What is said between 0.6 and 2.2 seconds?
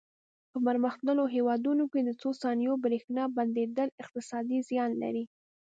پرمختللو هېوادونو کې د